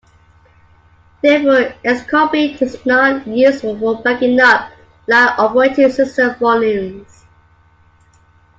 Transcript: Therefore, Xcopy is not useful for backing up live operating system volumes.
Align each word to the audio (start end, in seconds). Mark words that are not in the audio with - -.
Therefore, 1.21 1.75
Xcopy 1.85 2.59
is 2.59 2.83
not 2.87 3.27
useful 3.27 3.77
for 3.77 4.01
backing 4.01 4.39
up 4.41 4.71
live 5.07 5.37
operating 5.37 5.91
system 5.91 6.33
volumes. 6.39 7.25